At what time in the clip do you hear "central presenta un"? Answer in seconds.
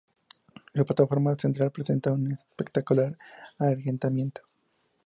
1.35-2.31